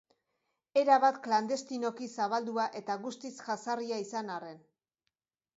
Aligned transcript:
Erabat 0.81 1.19
klandestinoki 1.27 2.09
zabaldua 2.15 2.65
eta 2.81 2.97
guztiz 3.07 3.33
jazarria 3.51 4.01
izan 4.07 4.37
arren. 4.39 4.61